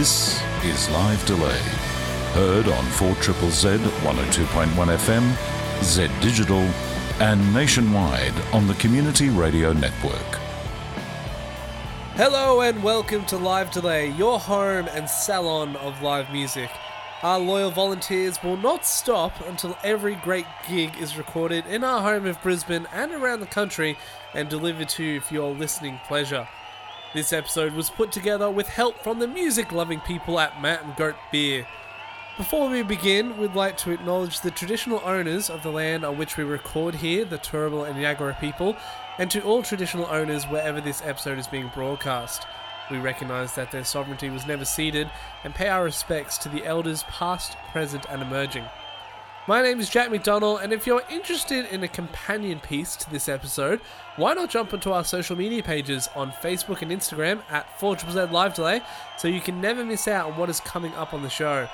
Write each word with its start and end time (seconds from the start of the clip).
This 0.00 0.42
is 0.64 0.88
Live 0.88 1.22
Delay. 1.26 1.60
Heard 2.32 2.68
on 2.68 2.86
4 2.86 3.14
Triple 3.16 3.50
Z 3.50 3.68
102.1 3.68 4.96
FM, 4.96 5.84
Z 5.84 6.08
Digital, 6.22 6.62
and 7.20 7.52
nationwide 7.52 8.32
on 8.54 8.66
the 8.66 8.72
Community 8.76 9.28
Radio 9.28 9.74
Network. 9.74 10.38
Hello 12.14 12.62
and 12.62 12.82
welcome 12.82 13.26
to 13.26 13.36
Live 13.36 13.70
Delay, 13.72 14.08
your 14.12 14.40
home 14.40 14.88
and 14.90 15.06
salon 15.06 15.76
of 15.76 16.00
live 16.00 16.32
music. 16.32 16.70
Our 17.22 17.38
loyal 17.38 17.70
volunteers 17.70 18.42
will 18.42 18.56
not 18.56 18.86
stop 18.86 19.46
until 19.46 19.76
every 19.84 20.14
great 20.14 20.46
gig 20.66 20.96
is 20.96 21.18
recorded 21.18 21.66
in 21.66 21.84
our 21.84 22.00
home 22.00 22.24
of 22.24 22.42
Brisbane 22.42 22.86
and 22.94 23.12
around 23.12 23.40
the 23.40 23.46
country 23.46 23.98
and 24.32 24.48
delivered 24.48 24.88
to 24.88 25.04
you 25.04 25.20
for 25.20 25.34
your 25.34 25.54
listening 25.54 26.00
pleasure. 26.08 26.48
This 27.12 27.32
episode 27.32 27.72
was 27.72 27.90
put 27.90 28.12
together 28.12 28.48
with 28.48 28.68
help 28.68 29.02
from 29.02 29.18
the 29.18 29.26
music 29.26 29.72
loving 29.72 29.98
people 29.98 30.38
at 30.38 30.62
Mountain 30.62 30.94
Goat 30.96 31.16
Beer. 31.32 31.66
Before 32.36 32.70
we 32.70 32.84
begin, 32.84 33.36
we'd 33.36 33.56
like 33.56 33.76
to 33.78 33.90
acknowledge 33.90 34.40
the 34.40 34.52
traditional 34.52 35.02
owners 35.04 35.50
of 35.50 35.64
the 35.64 35.72
land 35.72 36.04
on 36.04 36.16
which 36.16 36.36
we 36.36 36.44
record 36.44 36.94
here, 36.94 37.24
the 37.24 37.36
Turrbal 37.36 37.88
and 37.88 37.96
Yagara 37.98 38.38
people, 38.38 38.76
and 39.18 39.28
to 39.32 39.42
all 39.42 39.60
traditional 39.60 40.06
owners 40.06 40.44
wherever 40.44 40.80
this 40.80 41.02
episode 41.04 41.40
is 41.40 41.48
being 41.48 41.72
broadcast. 41.74 42.46
We 42.92 42.98
recognise 42.98 43.56
that 43.56 43.72
their 43.72 43.84
sovereignty 43.84 44.30
was 44.30 44.46
never 44.46 44.64
ceded 44.64 45.10
and 45.42 45.52
pay 45.52 45.66
our 45.66 45.82
respects 45.82 46.38
to 46.38 46.48
the 46.48 46.64
elders 46.64 47.02
past, 47.08 47.56
present, 47.72 48.06
and 48.08 48.22
emerging. 48.22 48.66
My 49.48 49.62
name 49.62 49.80
is 49.80 49.88
Jack 49.88 50.10
McDonald, 50.10 50.60
and 50.62 50.70
if 50.70 50.86
you're 50.86 51.02
interested 51.10 51.64
in 51.72 51.82
a 51.82 51.88
companion 51.88 52.60
piece 52.60 52.94
to 52.96 53.10
this 53.10 53.26
episode, 53.26 53.80
why 54.16 54.34
not 54.34 54.50
jump 54.50 54.74
onto 54.74 54.92
our 54.92 55.02
social 55.02 55.34
media 55.34 55.62
pages 55.62 56.10
on 56.14 56.30
Facebook 56.30 56.82
and 56.82 56.92
Instagram 56.92 57.42
at 57.48 57.66
4ZZ 57.78 58.30
Live 58.30 58.52
Delay 58.52 58.82
so 59.16 59.28
you 59.28 59.40
can 59.40 59.58
never 59.58 59.82
miss 59.82 60.06
out 60.06 60.30
on 60.30 60.38
what 60.38 60.50
is 60.50 60.60
coming 60.60 60.92
up 60.92 61.14
on 61.14 61.22
the 61.22 61.30
show. 61.30 61.66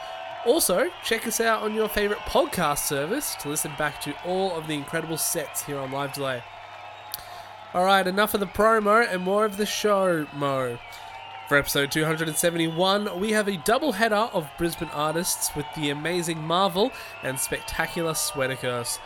Also, 0.47 0.89
check 1.03 1.27
us 1.27 1.41
out 1.41 1.65
on 1.65 1.75
your 1.75 1.89
favourite 1.89 2.23
podcast 2.23 2.87
service 2.87 3.35
to 3.41 3.49
listen 3.49 3.73
back 3.77 4.01
to 4.03 4.15
all 4.25 4.55
of 4.57 4.69
the 4.69 4.75
incredible 4.75 5.19
sets 5.19 5.65
here 5.65 5.79
on 5.79 5.91
Live 5.91 6.13
Delay. 6.13 6.45
Alright, 7.75 8.07
enough 8.07 8.33
of 8.33 8.39
the 8.39 8.47
promo 8.47 9.13
and 9.13 9.23
more 9.23 9.45
of 9.45 9.57
the 9.57 9.67
show 9.67 10.29
mo. 10.33 10.79
For 11.49 11.57
episode 11.57 11.93
271, 11.93 13.21
we 13.21 13.31
have 13.31 13.47
a 13.47 13.57
double 13.59 13.93
header 13.93 14.17
of 14.17 14.51
Brisbane 14.59 14.89
artists 14.89 15.55
with 15.55 15.65
the 15.77 15.91
amazing 15.91 16.45
Marville 16.45 16.91
and 17.23 17.39
spectacular 17.39 18.15
Sweater 18.15 18.57
Curse. 18.57 18.99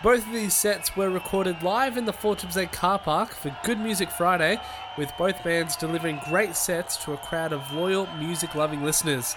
Both 0.00 0.24
of 0.24 0.32
these 0.32 0.54
sets 0.54 0.96
were 0.96 1.10
recorded 1.10 1.64
live 1.64 1.96
in 1.96 2.04
the 2.04 2.12
Fortune 2.12 2.68
car 2.68 3.00
park 3.00 3.34
for 3.34 3.56
Good 3.64 3.80
Music 3.80 4.08
Friday, 4.08 4.60
with 4.96 5.10
both 5.18 5.42
bands 5.42 5.74
delivering 5.74 6.20
great 6.28 6.54
sets 6.54 6.96
to 6.98 7.12
a 7.12 7.16
crowd 7.16 7.52
of 7.52 7.72
loyal 7.72 8.06
music 8.18 8.54
loving 8.54 8.84
listeners. 8.84 9.34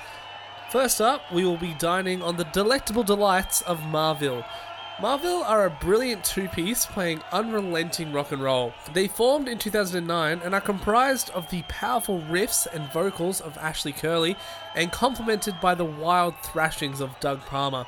First 0.70 1.02
up, 1.02 1.32
we 1.32 1.46
will 1.46 1.58
be 1.58 1.74
dining 1.74 2.22
on 2.22 2.38
the 2.38 2.46
delectable 2.46 3.04
delights 3.04 3.64
of 3.64 3.84
Marville. 3.88 4.46
Marville 5.02 5.44
are 5.44 5.66
a 5.66 5.72
brilliant 5.72 6.24
two 6.24 6.48
piece 6.50 6.86
playing 6.86 7.20
unrelenting 7.32 8.14
rock 8.14 8.32
and 8.32 8.44
roll. 8.44 8.74
They 8.94 9.08
formed 9.08 9.48
in 9.48 9.58
2009 9.58 10.42
and 10.44 10.54
are 10.54 10.62
comprised 10.62 11.32
of 11.32 11.50
the 11.50 11.64
powerful 11.64 12.22
riffs 12.30 12.68
and 12.72 12.92
vocals 12.94 13.42
of 13.42 13.58
Ashley 13.58 13.92
Curley 13.92 14.36
and 14.76 14.92
complemented 14.92 15.60
by 15.60 15.74
the 15.74 15.84
wild 15.84 16.36
thrashings 16.44 17.02
of 17.02 17.20
Doug 17.20 17.42
Palmer. 17.42 17.88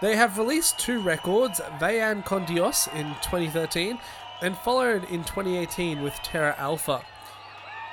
They 0.00 0.14
have 0.14 0.38
released 0.38 0.78
two 0.78 1.00
records, 1.00 1.60
Vayan 1.80 2.24
con 2.24 2.44
Dios 2.44 2.86
in 2.94 3.06
2013 3.22 3.98
and 4.40 4.56
followed 4.58 5.02
in 5.10 5.24
2018 5.24 6.00
with 6.00 6.14
Terra 6.22 6.54
Alpha. 6.58 7.02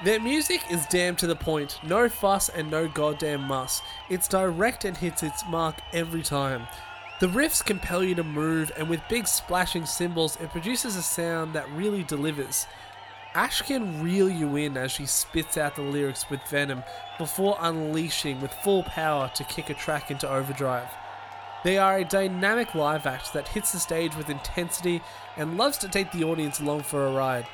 Their 0.04 0.20
music 0.20 0.62
is 0.70 0.86
damn 0.88 1.16
to 1.16 1.28
the 1.28 1.36
point, 1.36 1.80
no 1.82 2.08
fuss 2.08 2.50
and 2.50 2.70
no 2.70 2.88
goddamn 2.88 3.42
muss. 3.42 3.82
It's 4.10 4.28
direct 4.28 4.86
and 4.86 4.96
hits 4.96 5.24
its 5.24 5.44
mark 5.48 5.82
every 5.92 6.22
time. 6.22 6.68
The 7.24 7.30
riffs 7.30 7.64
compel 7.64 8.04
you 8.04 8.16
to 8.16 8.24
move, 8.26 8.70
and 8.76 8.90
with 8.90 9.00
big 9.08 9.30
splashing 9.30 9.86
cymbals, 9.86 10.38
it 10.42 10.50
produces 10.50 10.98
a 10.98 11.02
sound 11.02 11.54
that 11.54 11.72
really 11.72 12.04
delivers. 12.04 12.68
Ash 13.34 13.62
can 13.62 14.04
reel 14.04 14.30
you 14.30 14.58
in 14.58 14.76
as 14.76 14.92
she 14.92 15.06
spits 15.06 15.58
out 15.58 15.78
the 15.78 15.84
lyrics 15.84 16.30
with 16.30 16.46
venom 16.50 16.84
before 17.18 17.56
unleashing 17.62 18.42
with 18.42 18.52
full 18.52 18.84
power 18.84 19.32
to 19.36 19.46
kick 19.46 19.70
a 19.70 19.74
track 19.74 20.12
into 20.12 20.30
overdrive. 20.30 20.90
They 21.64 21.78
are 21.78 22.00
a 22.00 22.04
dynamic 22.04 22.76
live 22.76 23.06
act 23.06 23.32
that 23.32 23.48
hits 23.48 23.72
the 23.72 23.80
stage 23.80 24.18
with 24.18 24.30
intensity 24.30 25.02
and 25.38 25.56
loves 25.56 25.78
to 25.78 25.88
take 25.88 26.12
the 26.12 26.26
audience 26.26 26.60
along 26.60 26.84
for 26.84 27.08
a 27.08 27.14
ride. 27.14 27.48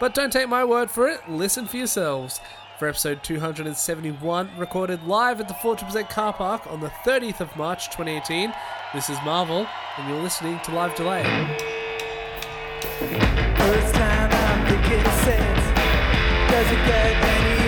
But 0.00 0.14
don't 0.14 0.32
take 0.32 0.48
my 0.48 0.64
word 0.64 0.90
for 0.90 1.06
it, 1.06 1.30
listen 1.30 1.66
for 1.66 1.76
yourselves. 1.76 2.40
For 2.78 2.88
episode 2.88 3.22
271, 3.22 4.50
recorded 4.58 5.06
live 5.06 5.40
at 5.40 5.46
the 5.46 5.54
Fortress 5.54 5.92
Z 5.92 6.02
car 6.04 6.32
park 6.32 6.66
on 6.66 6.80
the 6.80 6.88
30th 6.88 7.38
of 7.38 7.54
March 7.56 7.86
2018, 7.86 8.52
this 8.92 9.08
is 9.08 9.16
Marville, 9.24 9.68
and 9.96 10.08
you're 10.08 10.20
listening 10.20 10.58
to 10.64 10.74
Live 10.74 10.92
Delay. 10.96 11.22
First 12.98 13.94
time 13.94 14.30
I'm 14.32 14.66
thinking 14.66 15.04
sense. 15.22 15.64
Does 16.50 16.66
it 16.72 16.86
get 16.88 17.24
any 17.24 17.63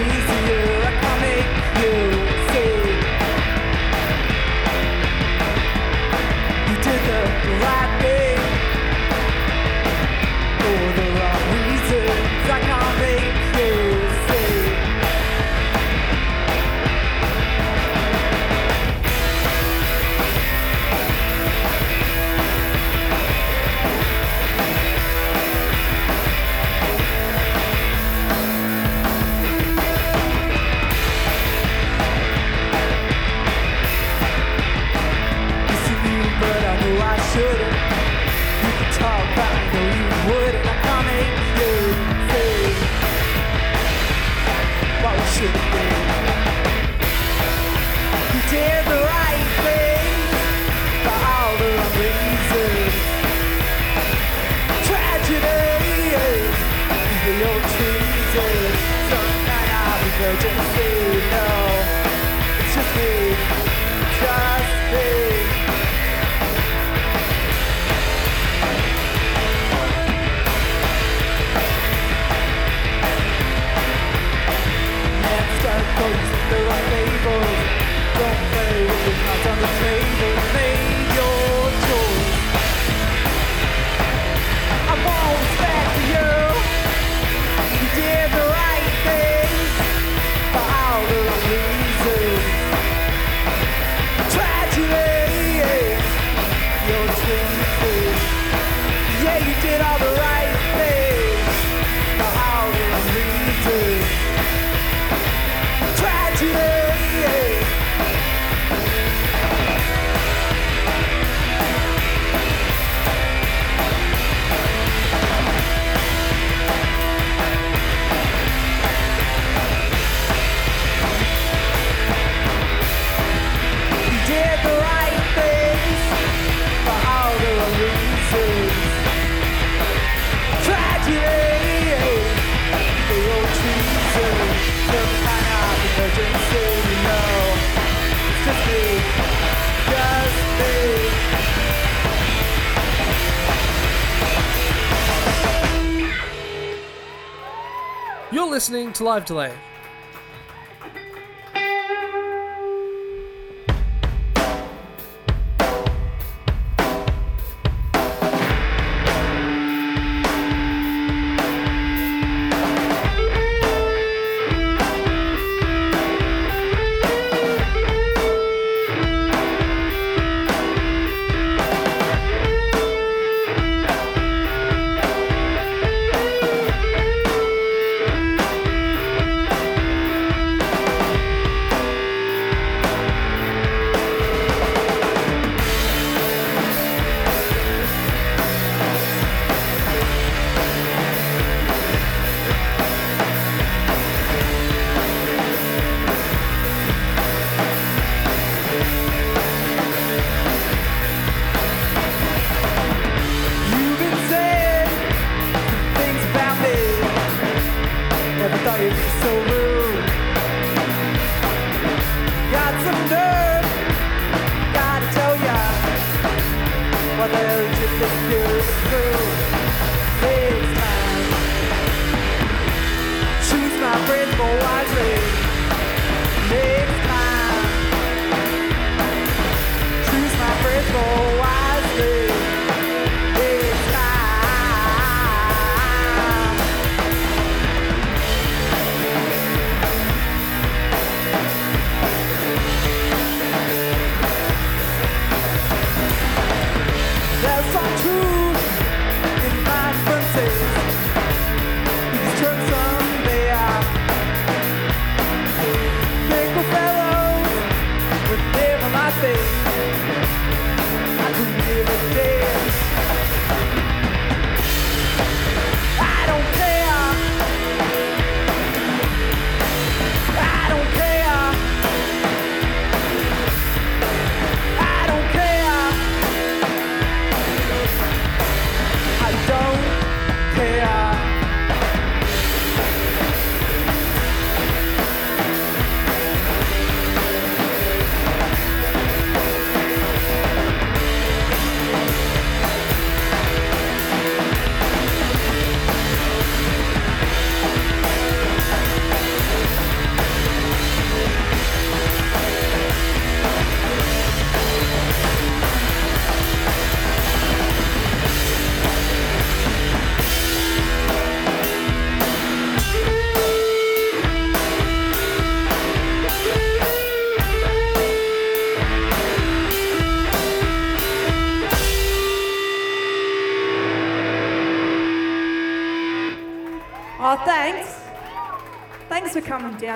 listening 148.51 148.93
to 148.93 149.05
Live 149.05 149.25
Delay. 149.25 149.53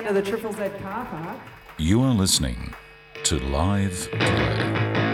down 0.03 0.13
to 0.13 0.21
the 0.21 0.27
Triple 0.27 0.51
Z 0.53 0.69
car 0.81 1.05
park. 1.05 1.39
You 1.77 2.01
are 2.01 2.13
listening 2.13 2.73
to 3.23 3.39
Live 3.39 4.09
Delay. 4.11 5.10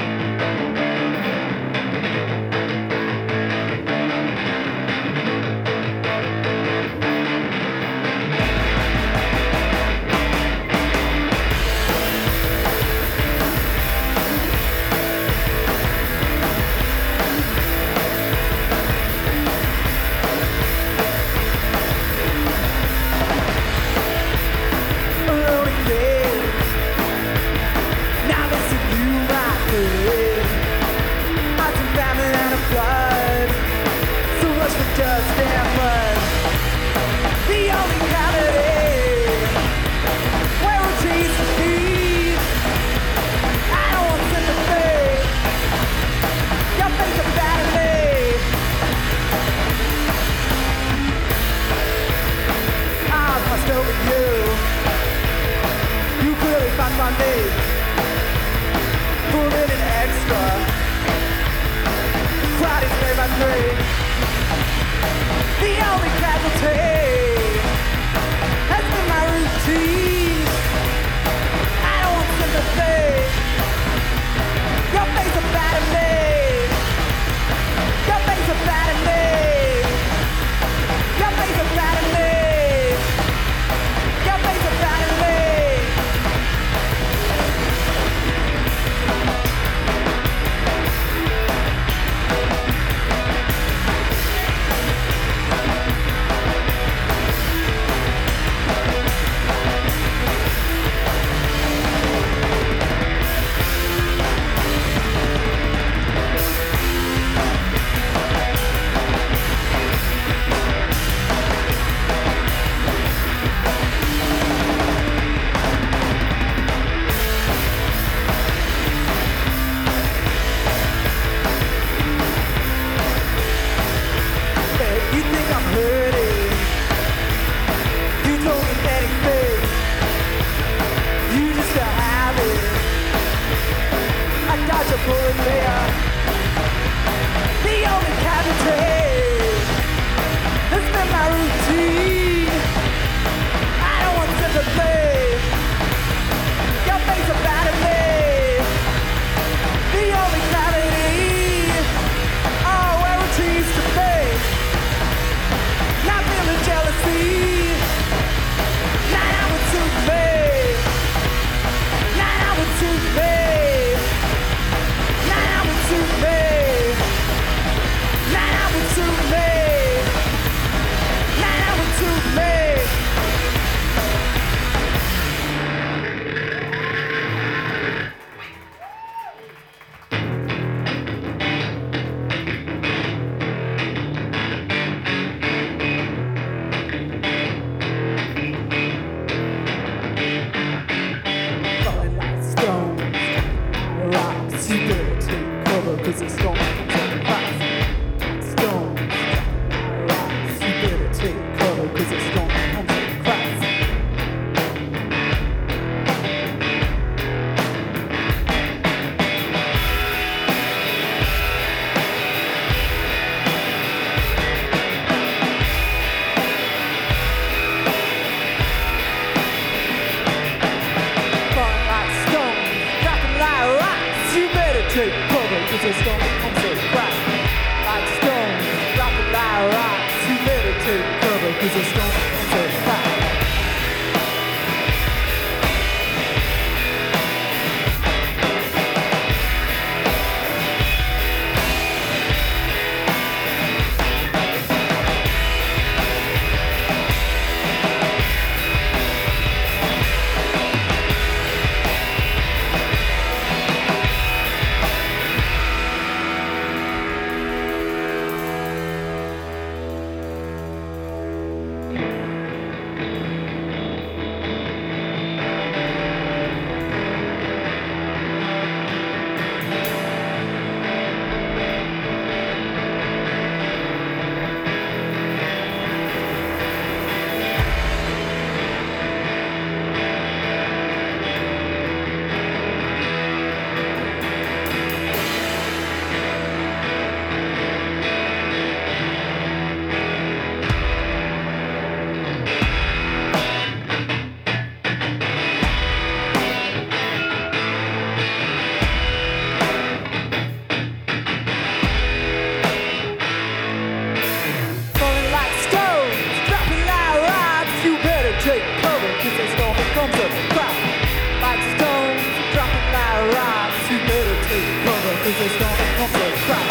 off 316.07 316.13
the 316.13 316.37
crack. 316.45 316.66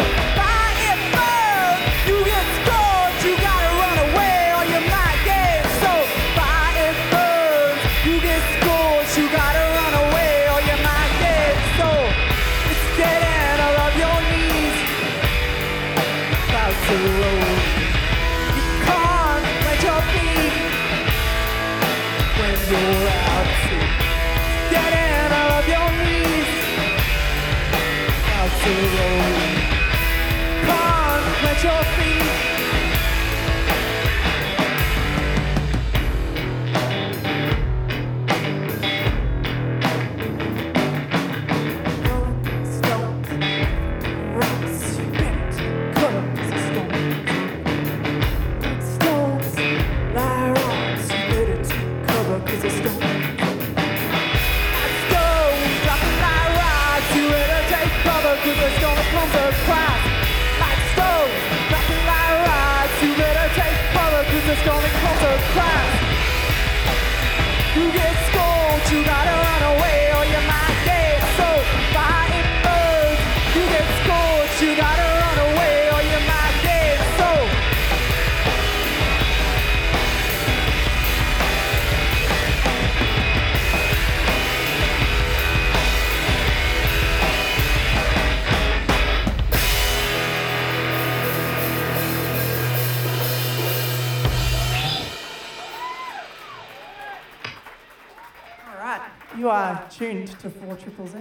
You 99.37 99.49
are 99.51 99.87
tuned 99.91 100.29
to 100.39 100.49
4 100.49 100.75
Triple 100.77 101.07
Z. 101.07 101.19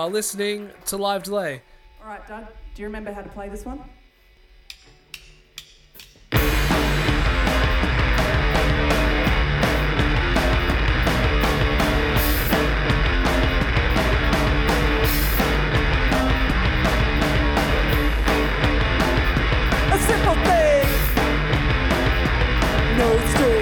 are 0.00 0.08
listening 0.08 0.70
to 0.86 0.96
Live 0.96 1.24
Delay. 1.24 1.60
All 2.00 2.08
right, 2.08 2.26
Doug, 2.26 2.46
do 2.74 2.80
you 2.80 2.88
remember 2.88 3.12
how 3.12 3.20
to 3.20 3.28
play 3.28 3.50
this 3.50 3.66
one? 3.66 3.84
simple 19.98 20.34
thing. 20.34 20.86
No 22.96 23.18
school. 23.34 23.59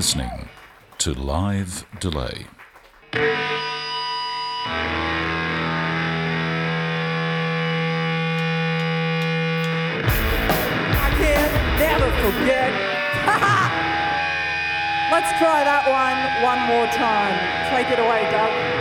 listening 0.00 0.48
to 0.96 1.12
Live 1.12 1.84
Delay. 2.00 2.46
I 3.12 3.18
can 11.18 11.52
never 11.78 12.10
forget. 12.22 12.72
Let's 15.12 15.30
try 15.38 15.64
that 15.64 15.84
one 15.84 16.16
one 16.42 16.60
more 16.66 16.86
time. 16.86 17.38
Take 17.68 17.90
it 17.92 17.98
away, 17.98 18.26
Doug. 18.30 18.79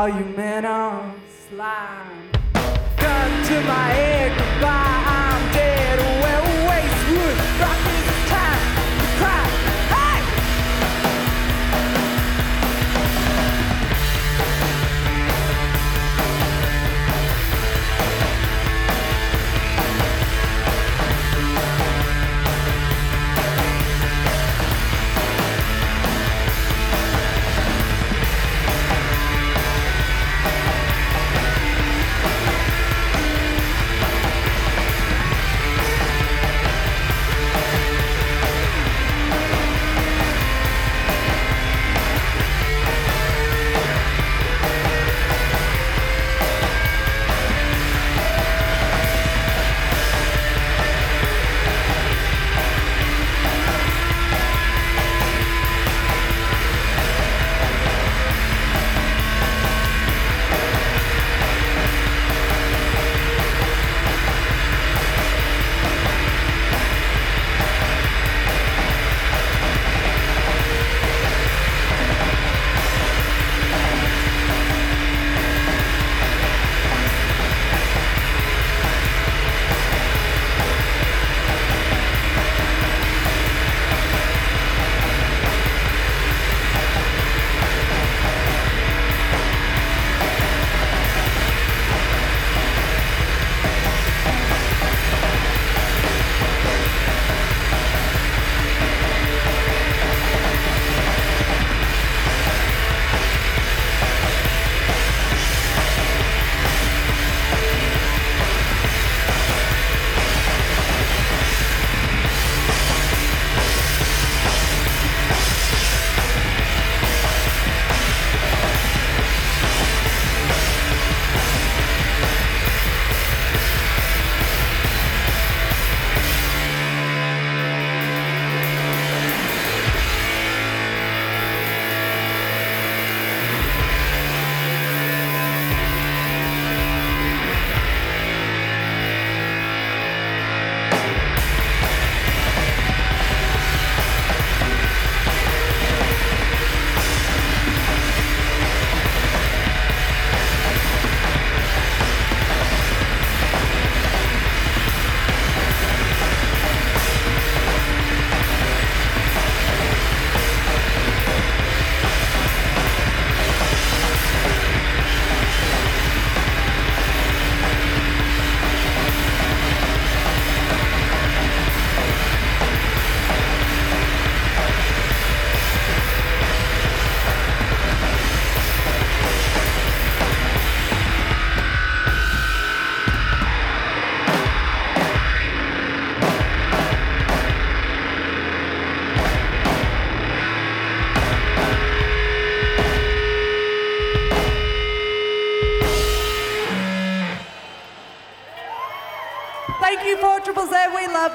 all 0.00 0.08
you 0.08 0.24
men 0.34 0.64
on 0.64 1.20
slime. 1.46 2.30
Gun 2.96 3.44
to 3.48 3.60
my 3.66 3.88
head. 3.88 4.49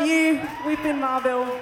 You. 0.05 0.41
We've 0.65 0.81
been 0.83 0.99
Marville. 0.99 1.59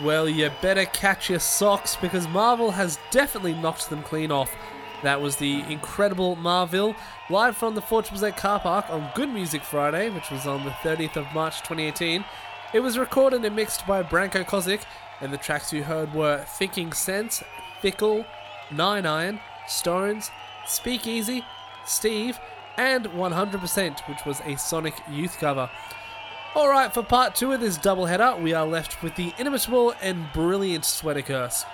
Well, 0.00 0.28
you 0.28 0.50
better 0.62 0.84
catch 0.84 1.28
your 1.28 1.40
socks 1.40 1.96
because 1.96 2.28
Marville 2.28 2.70
has 2.70 2.98
definitely 3.10 3.54
knocked 3.54 3.90
them 3.90 4.02
clean 4.02 4.30
off. 4.30 4.54
That 5.02 5.20
was 5.20 5.36
the 5.36 5.62
incredible 5.62 6.36
Marville 6.36 6.94
live 7.28 7.56
from 7.56 7.74
the 7.74 7.82
4 7.82 8.04
Z 8.16 8.32
car 8.32 8.60
park 8.60 8.88
on 8.88 9.10
Good 9.14 9.30
Music 9.30 9.62
Friday, 9.62 10.10
which 10.10 10.30
was 10.30 10.46
on 10.46 10.64
the 10.64 10.70
30th 10.70 11.16
of 11.16 11.26
March 11.34 11.58
2018. 11.60 12.24
It 12.72 12.80
was 12.80 12.96
recorded 12.98 13.44
and 13.44 13.56
mixed 13.56 13.86
by 13.86 14.02
Branko 14.02 14.44
Kozik, 14.44 14.82
and 15.20 15.32
the 15.32 15.38
tracks 15.38 15.72
you 15.72 15.82
heard 15.82 16.14
were 16.14 16.44
Thinking 16.46 16.92
Sense, 16.92 17.42
Fickle, 17.80 18.24
Nine 18.70 19.06
Iron, 19.06 19.40
Stones, 19.66 20.30
Speakeasy, 20.66 21.44
Steve, 21.84 22.38
and 22.76 23.06
100%, 23.06 24.08
which 24.08 24.24
was 24.24 24.40
a 24.44 24.56
Sonic 24.56 24.94
Youth 25.10 25.38
cover. 25.38 25.68
Alright, 26.56 26.92
for 26.92 27.04
part 27.04 27.36
two 27.36 27.52
of 27.52 27.60
this 27.60 27.78
doubleheader, 27.78 28.42
we 28.42 28.52
are 28.54 28.66
left 28.66 29.04
with 29.04 29.14
the 29.14 29.32
inimitable 29.38 29.94
and 30.02 30.26
brilliant 30.32 30.84
Sweater 30.84 31.22
Curse. 31.22 31.64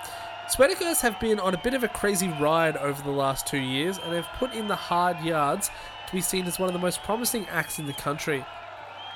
Sweater 0.49 0.75
Curse 0.75 1.01
have 1.01 1.19
been 1.19 1.39
on 1.39 1.55
a 1.55 1.61
bit 1.63 1.73
of 1.73 1.83
a 1.83 1.87
crazy 1.87 2.27
ride 2.39 2.77
over 2.77 3.01
the 3.01 3.09
last 3.09 3.47
two 3.47 3.57
years 3.57 3.97
and 3.97 4.13
have 4.13 4.27
put 4.37 4.53
in 4.53 4.67
the 4.67 4.75
hard 4.75 5.19
yards 5.25 5.71
to 6.05 6.13
be 6.13 6.21
seen 6.21 6.45
as 6.45 6.59
one 6.59 6.69
of 6.69 6.73
the 6.73 6.79
most 6.79 7.01
promising 7.01 7.47
acts 7.47 7.79
in 7.79 7.87
the 7.87 7.93
country. 7.93 8.45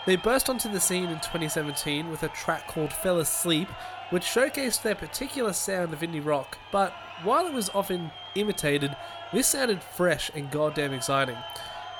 They 0.07 0.15
burst 0.15 0.49
onto 0.49 0.67
the 0.67 0.79
scene 0.79 1.09
in 1.09 1.19
2017 1.19 2.09
with 2.09 2.23
a 2.23 2.29
track 2.29 2.67
called 2.67 2.91
Fell 2.91 3.19
Asleep, 3.19 3.67
which 4.09 4.23
showcased 4.23 4.81
their 4.81 4.95
particular 4.95 5.53
sound 5.53 5.93
of 5.93 5.99
indie 5.99 6.25
rock, 6.25 6.57
but 6.71 6.91
while 7.23 7.45
it 7.45 7.53
was 7.53 7.69
often 7.69 8.09
imitated, 8.33 8.95
this 9.31 9.45
sounded 9.45 9.83
fresh 9.83 10.31
and 10.33 10.49
goddamn 10.49 10.91
exciting. 10.91 11.37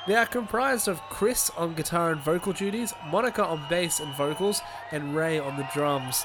They 0.04 0.16
are 0.16 0.26
comprised 0.26 0.88
of 0.88 1.00
Chris 1.02 1.48
on 1.56 1.74
guitar 1.74 2.10
and 2.10 2.20
vocal 2.20 2.52
duties, 2.52 2.92
Monica 3.06 3.44
on 3.44 3.64
bass 3.70 4.00
and 4.00 4.12
vocals, 4.16 4.60
and 4.90 5.14
Ray 5.14 5.38
on 5.38 5.56
the 5.56 5.68
drums. 5.72 6.24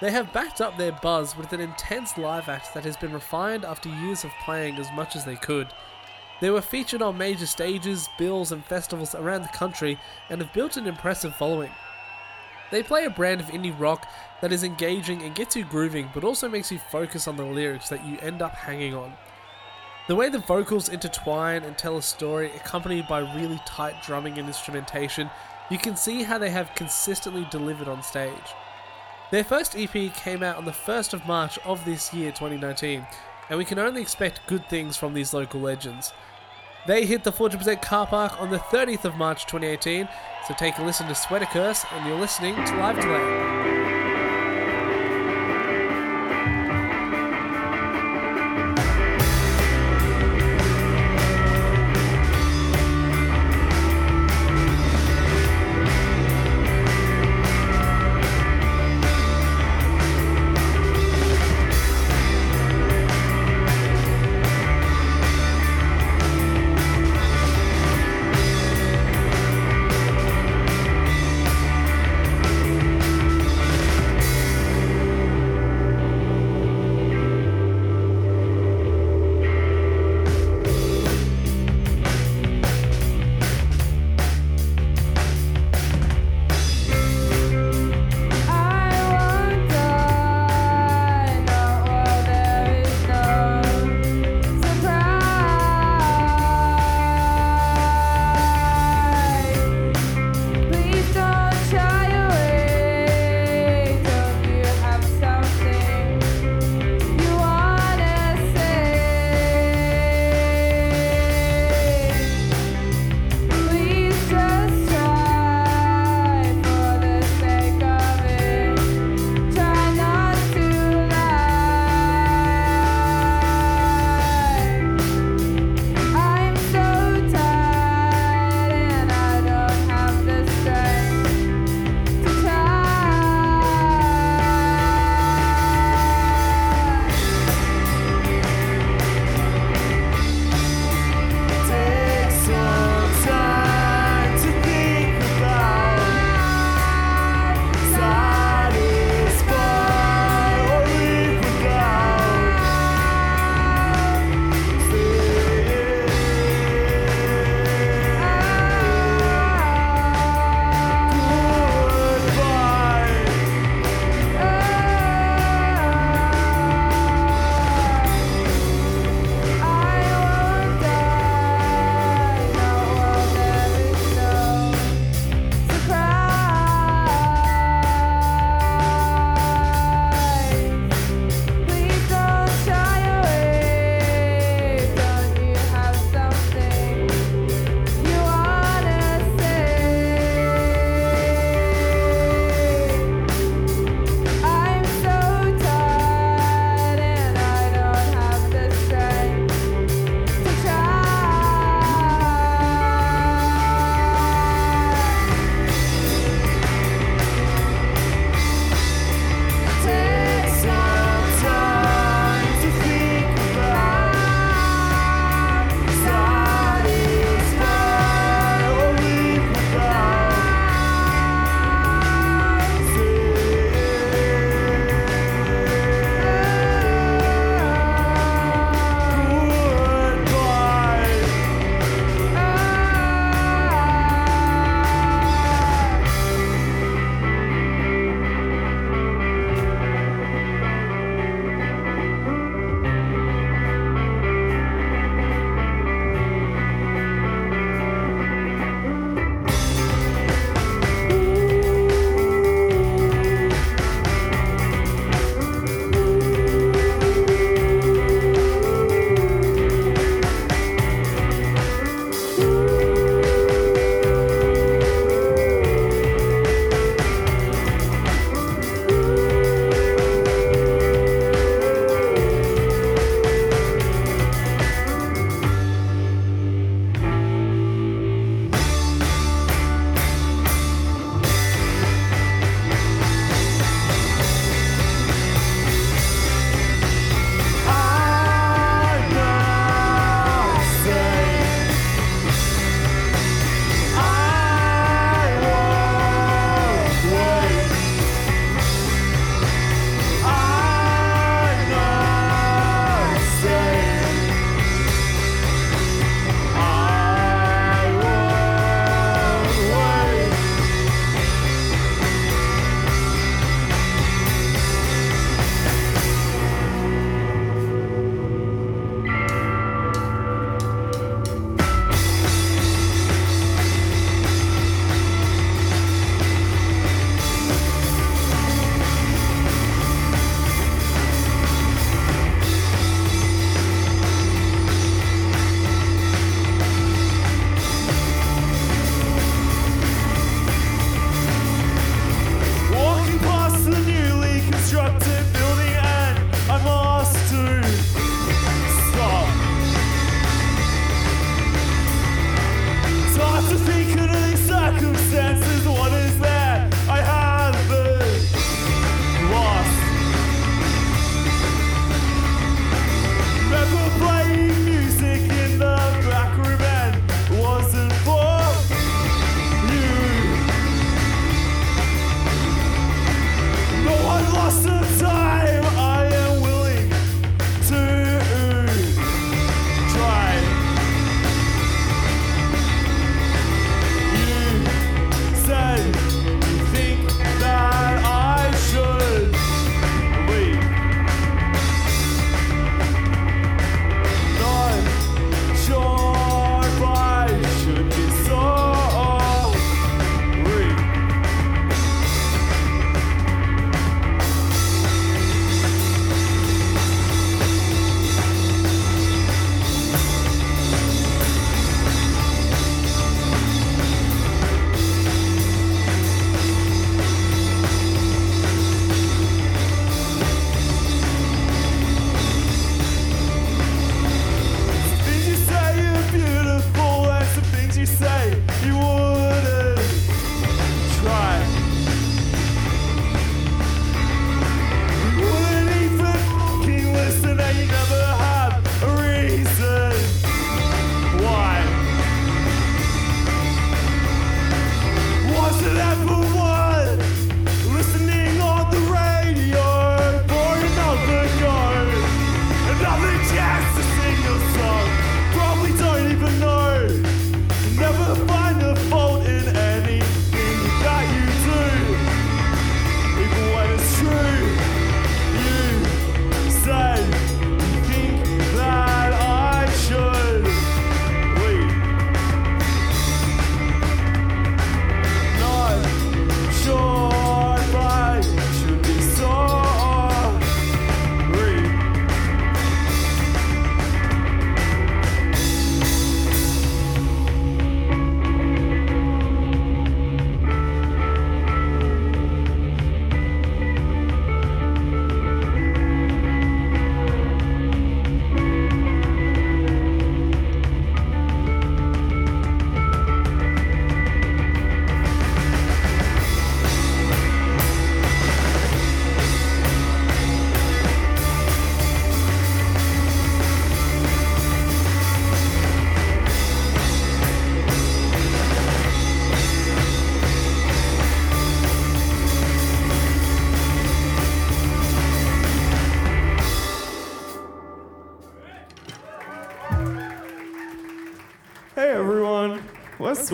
They 0.00 0.12
have 0.12 0.32
backed 0.32 0.60
up 0.60 0.76
their 0.76 0.92
buzz 0.92 1.36
with 1.36 1.52
an 1.52 1.60
intense 1.60 2.16
live 2.16 2.48
act 2.48 2.72
that 2.74 2.84
has 2.84 2.96
been 2.96 3.12
refined 3.12 3.64
after 3.64 3.88
years 3.88 4.22
of 4.22 4.30
playing 4.44 4.76
as 4.76 4.92
much 4.92 5.16
as 5.16 5.24
they 5.24 5.34
could. 5.34 5.66
They 6.40 6.50
were 6.50 6.60
featured 6.60 7.02
on 7.02 7.18
major 7.18 7.46
stages, 7.46 8.08
bills, 8.16 8.52
and 8.52 8.64
festivals 8.64 9.14
around 9.16 9.42
the 9.42 9.48
country 9.48 9.98
and 10.30 10.40
have 10.40 10.52
built 10.52 10.76
an 10.76 10.86
impressive 10.86 11.34
following. 11.34 11.72
They 12.70 12.84
play 12.84 13.06
a 13.06 13.10
brand 13.10 13.40
of 13.40 13.48
indie 13.48 13.78
rock 13.78 14.06
that 14.40 14.52
is 14.52 14.62
engaging 14.62 15.22
and 15.22 15.34
gets 15.34 15.56
you 15.56 15.64
grooving, 15.64 16.10
but 16.14 16.22
also 16.22 16.48
makes 16.48 16.70
you 16.70 16.78
focus 16.78 17.26
on 17.26 17.36
the 17.36 17.44
lyrics 17.44 17.88
that 17.88 18.06
you 18.06 18.18
end 18.18 18.40
up 18.40 18.54
hanging 18.54 18.94
on. 18.94 19.14
The 20.08 20.14
way 20.14 20.28
the 20.28 20.38
vocals 20.38 20.88
intertwine 20.88 21.64
and 21.64 21.76
tell 21.76 21.96
a 21.96 22.02
story, 22.02 22.52
accompanied 22.54 23.08
by 23.08 23.20
really 23.34 23.60
tight 23.66 24.02
drumming 24.04 24.38
and 24.38 24.46
instrumentation, 24.46 25.28
you 25.68 25.78
can 25.78 25.96
see 25.96 26.22
how 26.22 26.38
they 26.38 26.50
have 26.50 26.74
consistently 26.76 27.44
delivered 27.50 27.88
on 27.88 28.04
stage. 28.04 28.54
Their 29.32 29.42
first 29.42 29.76
EP 29.76 30.14
came 30.14 30.44
out 30.44 30.58
on 30.58 30.64
the 30.64 30.70
1st 30.70 31.12
of 31.12 31.26
March 31.26 31.58
of 31.64 31.84
this 31.84 32.14
year, 32.14 32.30
2019, 32.30 33.04
and 33.50 33.58
we 33.58 33.64
can 33.64 33.80
only 33.80 34.00
expect 34.00 34.46
good 34.46 34.64
things 34.68 34.96
from 34.96 35.12
these 35.12 35.34
local 35.34 35.60
legends. 35.60 36.12
They 36.86 37.04
hit 37.04 37.24
the 37.24 37.32
40% 37.32 37.82
car 37.82 38.06
park 38.06 38.40
on 38.40 38.50
the 38.50 38.58
30th 38.58 39.04
of 39.04 39.16
March 39.16 39.46
2018, 39.46 40.08
so 40.46 40.54
take 40.54 40.78
a 40.78 40.84
listen 40.84 41.08
to 41.08 41.16
Sweater 41.16 41.46
Curse, 41.46 41.84
and 41.90 42.06
you're 42.06 42.20
listening 42.20 42.54
to 42.54 42.76
Live 42.76 43.00
Delay. 43.00 43.85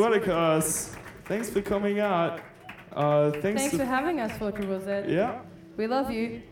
We're 0.03 0.09
Sweater 0.09 0.25
Curse. 0.25 0.97
Thanks 1.27 1.49
for 1.49 1.63
coming 1.63 2.01
out. 2.01 2.41
Uh, 2.93 3.31
thanks, 3.31 3.63
Thanks 3.63 3.77
for 3.77 3.85
having 3.85 4.19
us, 4.19 4.37
for 4.37 4.51
Triple 4.51 4.81
Z. 4.81 5.05
Yeah. 5.07 5.43
We 5.77 5.87
love 5.87 6.11
you. 6.11 6.43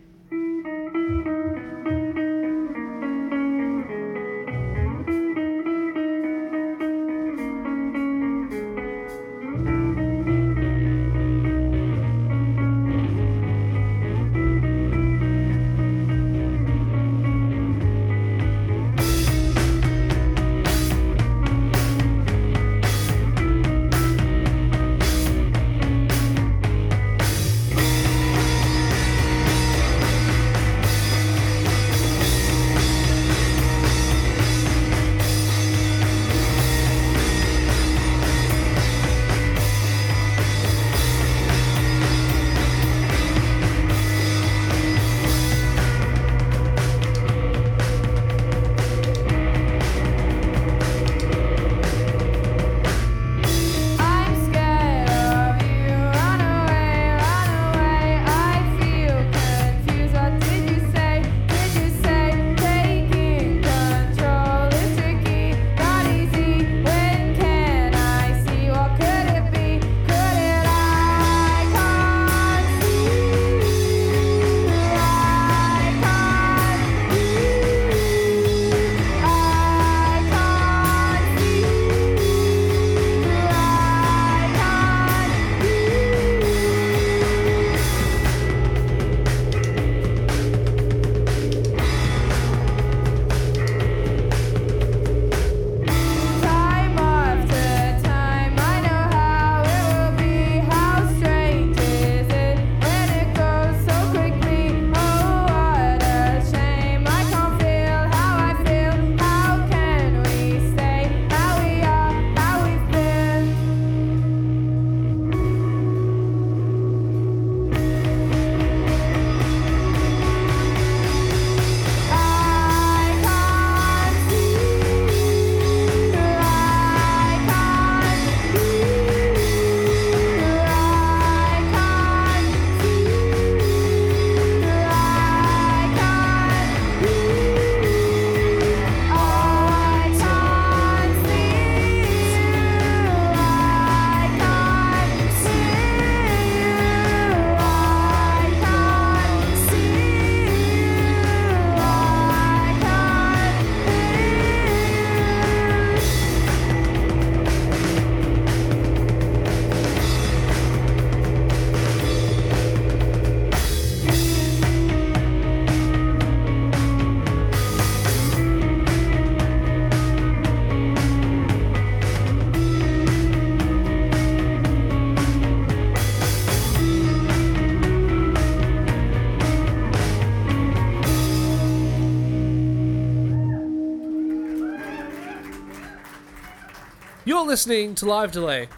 Listening 187.51 187.97
to 187.97 188.07
Live 188.07 188.31
Delay. 188.31 188.69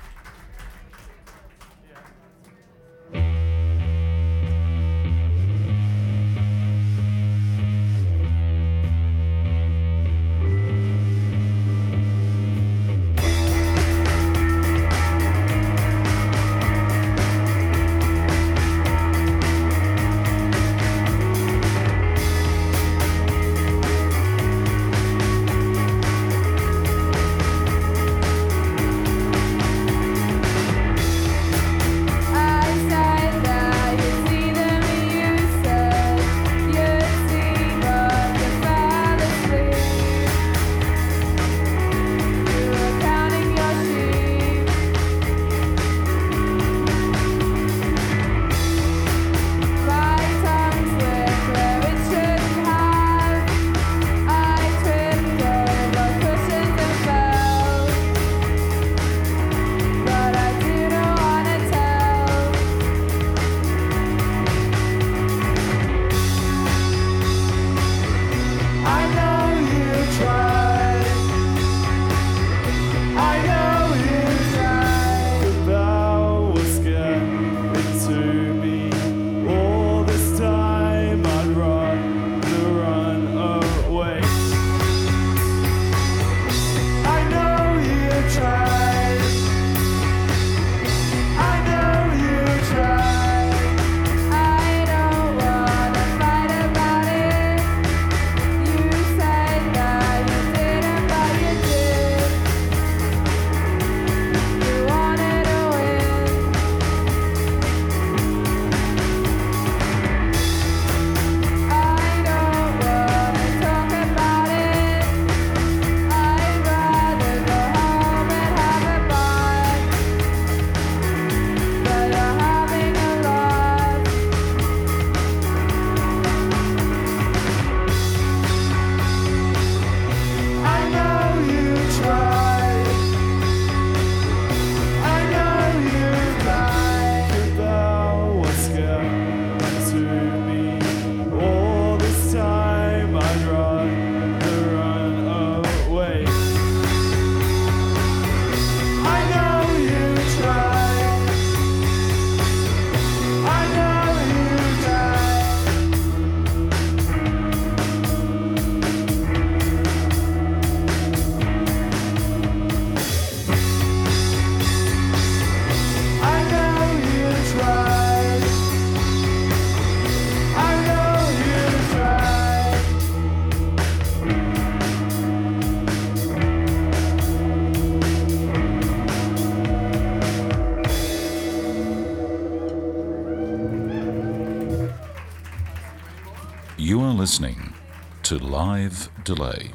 Live 188.53 189.09
Delay. 189.25 189.71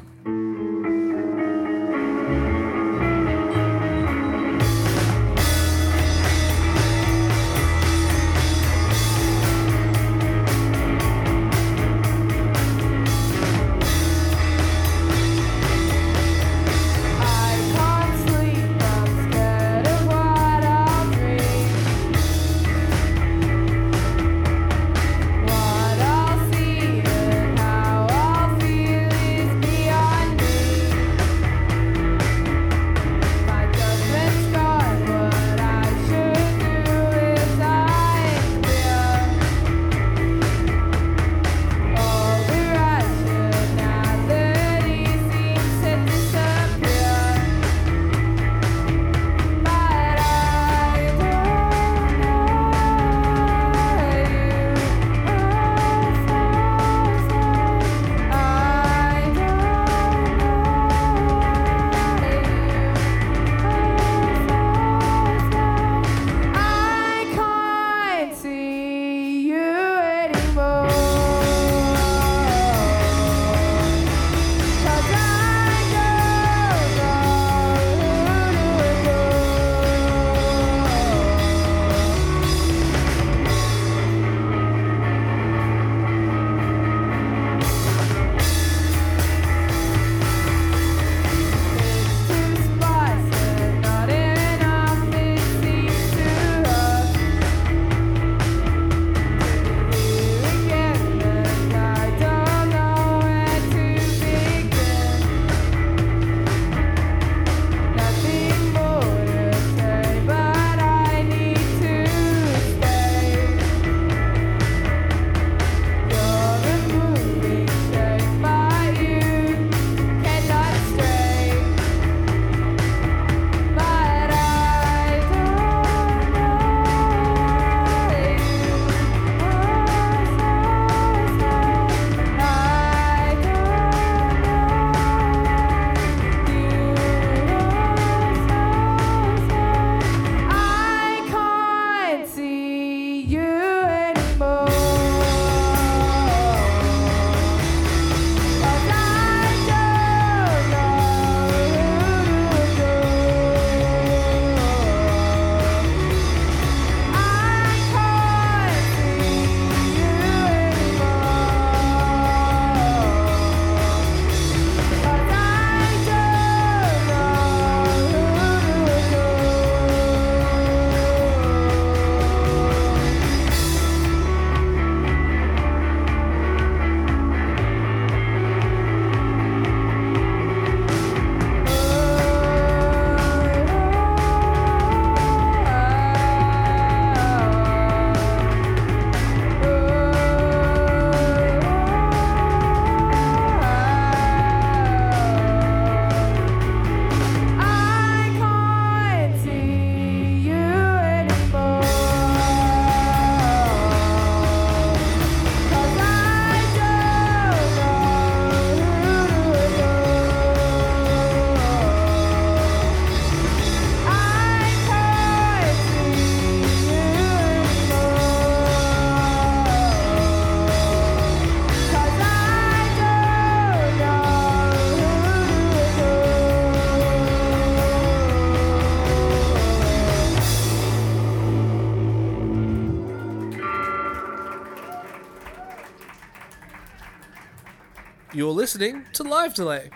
To 239.18 239.24
Live 239.24 239.52
Delay. 239.52 239.90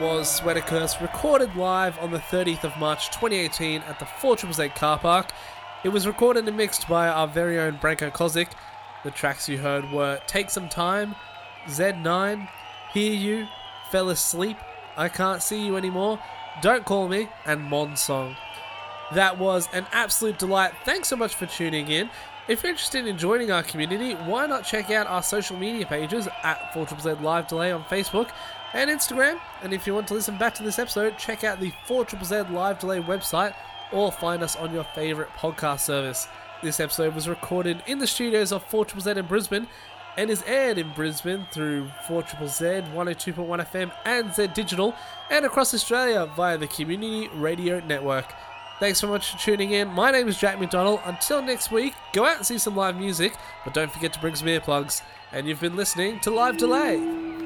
Was 0.00 0.30
Sweater 0.30 0.60
Curse, 0.60 1.00
recorded 1.00 1.56
live 1.56 1.98
on 1.98 2.12
the 2.12 2.20
30th 2.20 2.62
of 2.62 2.76
March 2.78 3.08
2018 3.08 3.82
at 3.82 3.98
the 3.98 4.04
4ZZZ 4.04 4.72
car 4.76 4.96
park. 4.96 5.32
It 5.82 5.88
was 5.88 6.06
recorded 6.06 6.46
and 6.46 6.56
mixed 6.56 6.86
by 6.86 7.08
our 7.08 7.26
very 7.26 7.58
own 7.58 7.78
Branko 7.78 8.12
Kozik. 8.12 8.48
The 9.02 9.10
tracks 9.10 9.48
you 9.48 9.58
heard 9.58 9.90
were 9.90 10.20
Take 10.28 10.50
Some 10.50 10.68
Time, 10.68 11.16
Z9, 11.66 12.48
Hear 12.92 13.12
You, 13.12 13.48
Fell 13.90 14.10
Asleep, 14.10 14.56
I 14.96 15.08
Can't 15.08 15.42
See 15.42 15.66
You 15.66 15.76
Anymore, 15.76 16.20
Don't 16.62 16.84
Call 16.84 17.08
Me, 17.08 17.28
and 17.44 17.64
Mon 17.64 17.96
Song. 17.96 18.36
That 19.14 19.36
was 19.36 19.68
an 19.72 19.86
absolute 19.90 20.38
delight. 20.38 20.74
Thanks 20.84 21.08
so 21.08 21.16
much 21.16 21.34
for 21.34 21.46
tuning 21.46 21.88
in. 21.88 22.08
If 22.48 22.62
you're 22.62 22.70
interested 22.70 23.06
in 23.06 23.18
joining 23.18 23.50
our 23.50 23.62
community, 23.62 24.14
why 24.14 24.46
not 24.46 24.64
check 24.64 24.90
out 24.90 25.06
our 25.06 25.22
social 25.22 25.58
media 25.58 25.84
pages 25.84 26.26
at 26.42 26.72
4ZZZ 26.72 27.20
Live 27.20 27.46
Delay 27.46 27.72
on 27.72 27.84
Facebook 27.84 28.30
and 28.72 28.88
Instagram. 28.88 29.38
And 29.62 29.74
if 29.74 29.86
you 29.86 29.94
want 29.94 30.08
to 30.08 30.14
listen 30.14 30.38
back 30.38 30.54
to 30.54 30.62
this 30.62 30.78
episode, 30.78 31.18
check 31.18 31.44
out 31.44 31.60
the 31.60 31.72
4ZZZ 31.86 32.50
Live 32.50 32.78
Delay 32.78 33.00
website 33.00 33.54
or 33.92 34.10
find 34.10 34.42
us 34.42 34.56
on 34.56 34.72
your 34.72 34.84
favourite 34.84 35.30
podcast 35.34 35.80
service. 35.80 36.26
This 36.62 36.80
episode 36.80 37.14
was 37.14 37.28
recorded 37.28 37.82
in 37.86 37.98
the 37.98 38.06
studios 38.06 38.50
of 38.50 38.66
4ZZZ 38.70 39.18
in 39.18 39.26
Brisbane 39.26 39.66
and 40.16 40.30
is 40.30 40.42
aired 40.46 40.78
in 40.78 40.90
Brisbane 40.94 41.46
through 41.52 41.88
4ZZZ, 42.06 42.94
102.1 42.94 43.66
FM, 43.70 43.92
and 44.06 44.34
Z 44.34 44.48
Digital, 44.54 44.94
and 45.30 45.44
across 45.44 45.74
Australia 45.74 46.24
via 46.34 46.56
the 46.56 46.66
Community 46.66 47.28
Radio 47.34 47.80
Network. 47.80 48.32
Thanks 48.80 49.00
so 49.00 49.08
much 49.08 49.32
for 49.32 49.38
tuning 49.38 49.72
in. 49.72 49.88
My 49.88 50.12
name 50.12 50.28
is 50.28 50.38
Jack 50.38 50.60
McDonald. 50.60 51.00
Until 51.04 51.42
next 51.42 51.72
week, 51.72 51.94
go 52.12 52.24
out 52.24 52.36
and 52.36 52.46
see 52.46 52.58
some 52.58 52.76
live 52.76 52.96
music, 52.96 53.34
but 53.64 53.74
don't 53.74 53.90
forget 53.90 54.12
to 54.12 54.20
bring 54.20 54.36
some 54.36 54.46
earplugs. 54.46 55.02
And 55.32 55.48
you've 55.48 55.60
been 55.60 55.74
listening 55.74 56.20
to 56.20 56.30
Live 56.30 56.58
Delay. 56.58 57.37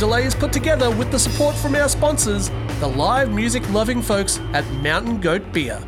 Delay 0.00 0.24
is 0.24 0.34
put 0.34 0.50
together 0.50 0.90
with 0.90 1.10
the 1.10 1.18
support 1.18 1.54
from 1.54 1.74
our 1.74 1.86
sponsors, 1.86 2.48
the 2.80 2.86
live 2.86 3.30
music 3.30 3.68
loving 3.70 4.00
folks 4.00 4.38
at 4.54 4.66
Mountain 4.82 5.20
Goat 5.20 5.52
Beer. 5.52 5.78